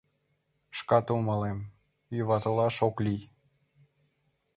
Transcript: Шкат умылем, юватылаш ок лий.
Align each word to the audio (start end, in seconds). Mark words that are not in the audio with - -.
Шкат 0.77 1.05
умылем, 1.15 1.59
юватылаш 2.21 2.75
ок 2.87 2.95
лий. 3.05 3.21